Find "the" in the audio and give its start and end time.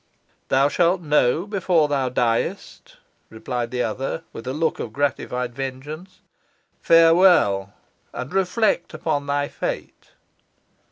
3.69-3.83